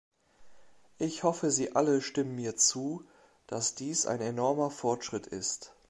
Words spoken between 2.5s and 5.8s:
zu, dass dies ein enormer Fortschritt ist.